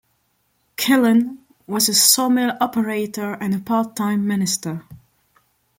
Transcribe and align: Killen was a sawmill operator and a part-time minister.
Killen 0.77 1.37
was 1.67 1.87
a 1.87 1.93
sawmill 1.93 2.57
operator 2.59 3.35
and 3.35 3.53
a 3.53 3.59
part-time 3.59 4.25
minister. 4.25 4.83